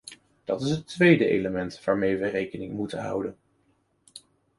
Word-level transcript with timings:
Dat 0.43 0.61
is 0.61 0.69
het 0.69 0.87
tweede 0.87 1.27
element 1.27 1.83
waarmee 1.83 2.17
we 2.17 2.27
rekening 2.29 2.73
moeten 2.73 2.99
houden. 2.99 3.37